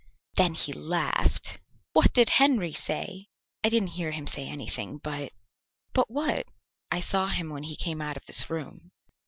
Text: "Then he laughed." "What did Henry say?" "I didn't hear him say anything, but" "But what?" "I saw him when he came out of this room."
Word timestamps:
"Then 0.33 0.55
he 0.55 0.73
laughed." 0.73 1.59
"What 1.93 2.11
did 2.11 2.29
Henry 2.29 2.73
say?" 2.73 3.27
"I 3.63 3.69
didn't 3.69 3.89
hear 3.93 4.09
him 4.09 4.25
say 4.25 4.47
anything, 4.47 4.97
but" 4.97 5.31
"But 5.93 6.09
what?" 6.09 6.47
"I 6.89 6.99
saw 7.01 7.27
him 7.27 7.51
when 7.51 7.61
he 7.61 7.75
came 7.75 8.01
out 8.01 8.17
of 8.17 8.25
this 8.25 8.49
room." 8.49 8.89